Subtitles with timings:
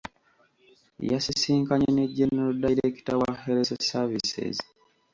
[1.09, 4.57] Yasisinkanye ne General Director wa health Services.